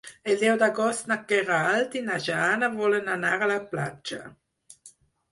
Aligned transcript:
El 0.33 0.37
deu 0.43 0.55
d'agost 0.61 1.09
na 1.09 1.17
Queralt 1.31 1.97
i 1.99 2.01
na 2.07 2.17
Jana 2.27 2.69
volen 2.77 3.11
anar 3.17 3.35
a 3.35 3.49
la 3.53 3.59
platja. 3.75 4.19